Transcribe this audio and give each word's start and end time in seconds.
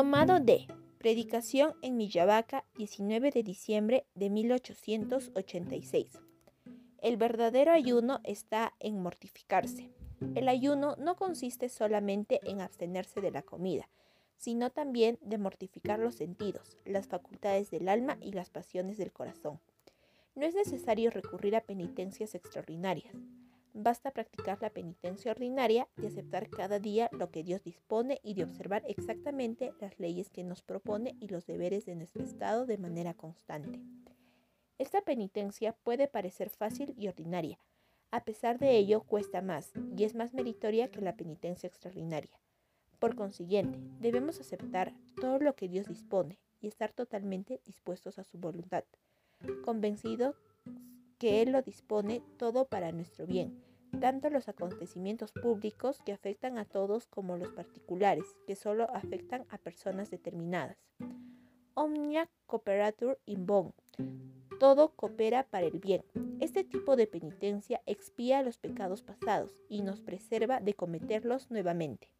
Tomado 0.00 0.40
de 0.40 0.66
Predicación 0.96 1.74
en 1.82 1.98
Millavaca, 1.98 2.64
19 2.78 3.32
de 3.32 3.42
diciembre 3.42 4.06
de 4.14 4.30
1886. 4.30 6.18
El 7.02 7.18
verdadero 7.18 7.70
ayuno 7.72 8.20
está 8.24 8.72
en 8.80 9.02
mortificarse. 9.02 9.90
El 10.34 10.48
ayuno 10.48 10.96
no 10.96 11.16
consiste 11.16 11.68
solamente 11.68 12.40
en 12.44 12.62
abstenerse 12.62 13.20
de 13.20 13.30
la 13.30 13.42
comida, 13.42 13.90
sino 14.38 14.70
también 14.70 15.18
de 15.20 15.36
mortificar 15.36 15.98
los 15.98 16.14
sentidos, 16.14 16.78
las 16.86 17.06
facultades 17.06 17.70
del 17.70 17.86
alma 17.86 18.16
y 18.22 18.32
las 18.32 18.48
pasiones 18.48 18.96
del 18.96 19.12
corazón. 19.12 19.60
No 20.34 20.46
es 20.46 20.54
necesario 20.54 21.10
recurrir 21.10 21.54
a 21.56 21.60
penitencias 21.60 22.34
extraordinarias. 22.34 23.14
Basta 23.72 24.10
practicar 24.10 24.58
la 24.60 24.70
penitencia 24.70 25.30
ordinaria 25.30 25.88
de 25.96 26.08
aceptar 26.08 26.50
cada 26.50 26.80
día 26.80 27.08
lo 27.12 27.30
que 27.30 27.44
Dios 27.44 27.62
dispone 27.62 28.20
y 28.24 28.34
de 28.34 28.42
observar 28.44 28.82
exactamente 28.88 29.72
las 29.80 29.98
leyes 30.00 30.28
que 30.28 30.42
nos 30.42 30.62
propone 30.62 31.14
y 31.20 31.28
los 31.28 31.46
deberes 31.46 31.86
de 31.86 31.94
nuestro 31.94 32.24
estado 32.24 32.66
de 32.66 32.78
manera 32.78 33.14
constante. 33.14 33.80
Esta 34.78 35.02
penitencia 35.02 35.72
puede 35.84 36.08
parecer 36.08 36.50
fácil 36.50 36.94
y 36.96 37.06
ordinaria. 37.06 37.58
A 38.10 38.24
pesar 38.24 38.58
de 38.58 38.76
ello, 38.76 39.02
cuesta 39.02 39.40
más 39.40 39.72
y 39.96 40.02
es 40.02 40.16
más 40.16 40.34
meritoria 40.34 40.90
que 40.90 41.00
la 41.00 41.16
penitencia 41.16 41.68
extraordinaria. 41.68 42.40
Por 42.98 43.14
consiguiente, 43.14 43.78
debemos 44.00 44.40
aceptar 44.40 44.92
todo 45.20 45.38
lo 45.38 45.54
que 45.54 45.68
Dios 45.68 45.86
dispone 45.86 46.40
y 46.60 46.66
estar 46.66 46.92
totalmente 46.92 47.60
dispuestos 47.64 48.18
a 48.18 48.24
su 48.24 48.38
voluntad, 48.38 48.84
convencidos 49.64 50.36
que 51.18 51.40
Él 51.42 51.52
lo 51.52 51.62
dispone 51.62 52.22
todo 52.36 52.66
para 52.66 52.92
nuestro 52.92 53.26
bien, 53.26 53.62
tanto 54.00 54.30
los 54.30 54.48
acontecimientos 54.48 55.32
públicos 55.32 56.00
que 56.04 56.12
afectan 56.12 56.58
a 56.58 56.64
todos 56.64 57.06
como 57.06 57.36
los 57.36 57.52
particulares 57.52 58.24
que 58.46 58.56
solo 58.56 58.88
afectan 58.94 59.46
a 59.50 59.58
personas 59.58 60.10
determinadas. 60.10 60.78
Omnia 61.74 62.28
cooperatur 62.46 63.18
in 63.26 63.46
bon. 63.46 63.72
Todo 64.58 64.90
coopera 64.94 65.44
para 65.44 65.66
el 65.66 65.78
bien. 65.78 66.04
Este 66.40 66.64
tipo 66.64 66.96
de 66.96 67.06
penitencia 67.06 67.80
expía 67.86 68.42
los 68.42 68.58
pecados 68.58 69.02
pasados 69.02 69.56
y 69.68 69.82
nos 69.82 70.02
preserva 70.02 70.60
de 70.60 70.74
cometerlos 70.74 71.50
nuevamente. 71.50 72.12